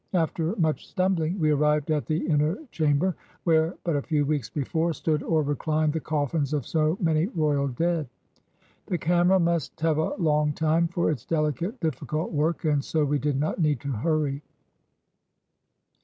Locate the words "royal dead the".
7.27-8.97